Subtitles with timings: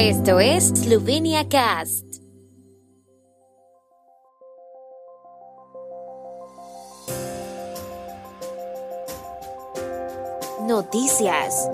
[0.00, 2.04] Esto es Slovenia Cast.
[10.60, 11.68] Noticias.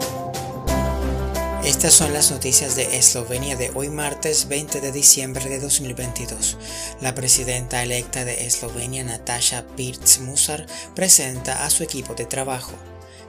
[1.66, 6.56] Estas son las noticias de Eslovenia de hoy martes 20 de diciembre de 2022.
[7.02, 10.64] La presidenta electa de Eslovenia, Natasha Pirc-Musar,
[10.94, 12.72] presenta a su equipo de trabajo.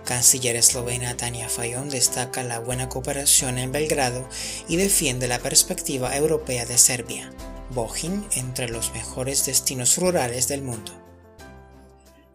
[0.06, 4.30] Canciller eslovena Tania Fayon destaca la buena cooperación en Belgrado
[4.68, 7.34] y defiende la perspectiva europea de Serbia.
[7.72, 11.02] Bohin entre los mejores destinos rurales del mundo.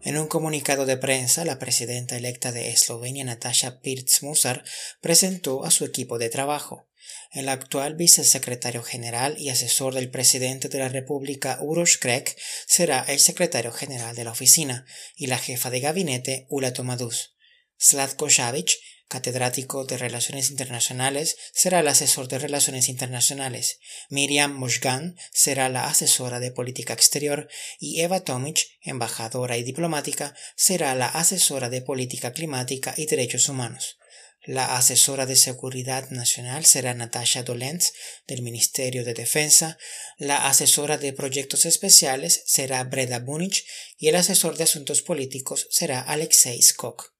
[0.03, 4.63] En un comunicado de prensa, la presidenta electa de Eslovenia, Natasha Pirc-Musar,
[4.99, 6.87] presentó a su equipo de trabajo.
[7.31, 12.35] El actual vicesecretario general y asesor del presidente de la República, Uroš Krek,
[12.67, 17.35] será el secretario general de la oficina, y la jefa de gabinete, Ula Tomadus.
[17.81, 18.77] Slatko Savic,
[19.07, 23.79] catedrático de Relaciones Internacionales, será el asesor de Relaciones Internacionales.
[24.09, 30.93] Miriam Mosgan será la asesora de Política Exterior y Eva Tomic, embajadora y diplomática, será
[30.93, 33.97] la asesora de Política Climática y Derechos Humanos.
[34.43, 37.93] La asesora de Seguridad Nacional será Natasha Dolens,
[38.27, 39.79] del Ministerio de Defensa.
[40.17, 43.65] La asesora de Proyectos Especiales será Breda Bunic
[43.97, 47.10] y el asesor de Asuntos Políticos será Alexei Skok.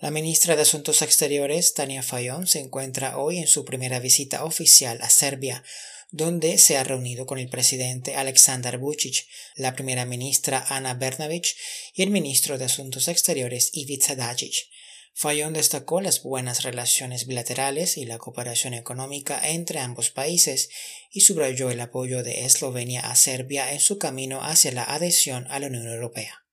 [0.00, 5.00] La ministra de Asuntos Exteriores, Tania Fayon, se encuentra hoy en su primera visita oficial
[5.02, 5.64] a Serbia,
[6.12, 11.56] donde se ha reunido con el presidente Aleksandar Vučić, la primera ministra Ana Bernavić
[11.94, 14.68] y el ministro de Asuntos Exteriores Ivica Dacic.
[15.14, 20.68] Fayon destacó las buenas relaciones bilaterales y la cooperación económica entre ambos países
[21.10, 25.58] y subrayó el apoyo de Eslovenia a Serbia en su camino hacia la adhesión a
[25.58, 26.44] la Unión Europea.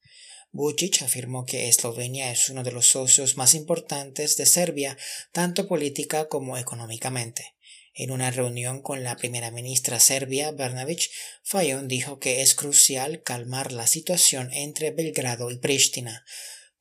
[0.58, 4.98] Vucic afirmó que Eslovenia es uno de los socios más importantes de Serbia,
[5.34, 7.56] tanto política como económicamente.
[7.94, 11.12] En una reunión con la primera ministra serbia, Bernavic,
[11.44, 16.24] Fayon dijo que es crucial calmar la situación entre Belgrado y Pristina.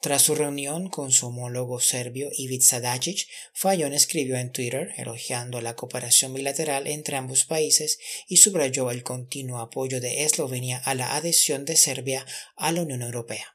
[0.01, 5.75] Tras su reunión con su homólogo serbio Ivica Dacic, Fayon escribió en Twitter elogiando la
[5.75, 7.99] cooperación bilateral entre ambos países
[8.29, 12.25] y subrayó el continuo apoyo de Eslovenia a la adhesión de Serbia
[12.55, 13.54] a la Unión Europea.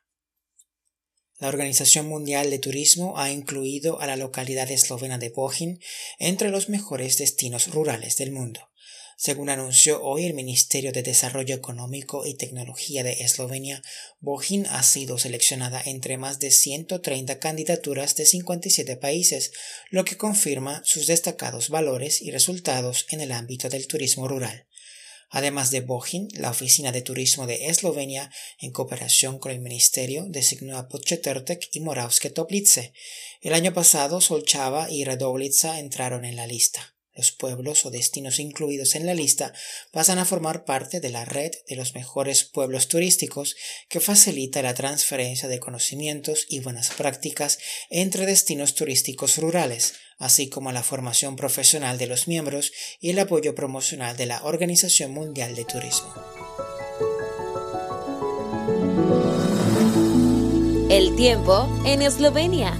[1.39, 5.79] La Organización Mundial de Turismo ha incluido a la localidad eslovena de Bohin
[6.17, 8.59] entre los mejores destinos rurales del mundo.
[9.15, 13.81] Según anunció hoy el Ministerio de Desarrollo Económico y Tecnología de Eslovenia,
[14.19, 19.53] Bohin ha sido seleccionada entre más de 130 candidaturas de 57 países,
[19.89, 24.68] lo que confirma sus destacados valores y resultados en el ámbito del turismo rural.
[25.29, 30.77] Además de Bohin, la Oficina de Turismo de Eslovenia, en cooperación con el Ministerio, designó
[30.77, 32.93] a Podčetrtek y Moravske Toplice.
[33.41, 36.95] El año pasado, Solchava y Radovica entraron en la lista.
[37.19, 39.53] Los pueblos o destinos incluidos en la lista
[39.91, 43.57] pasan a formar parte de la red de los mejores pueblos turísticos
[43.89, 47.59] que facilita la transferencia de conocimientos y buenas prácticas
[47.89, 53.55] entre destinos turísticos rurales, así como la formación profesional de los miembros y el apoyo
[53.55, 56.13] promocional de la Organización Mundial de Turismo.
[60.89, 62.77] El tiempo en Eslovenia.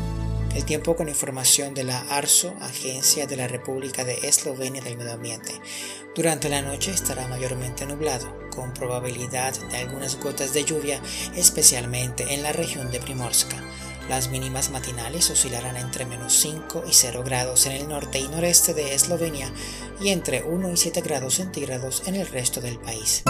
[0.56, 5.14] El tiempo con información de la ARSO, Agencia de la República de Eslovenia del Medio
[5.14, 5.54] Ambiente.
[6.16, 11.02] Durante la noche estará mayormente nublado, con probabilidad de algunas gotas de lluvia,
[11.36, 13.64] especialmente en la región de Primorska.
[14.10, 18.74] Las mínimas matinales oscilarán entre menos 5 y 0 grados en el norte y noreste
[18.74, 19.52] de Eslovenia
[20.02, 23.24] y entre 1 y 7 grados centígrados en el resto del país.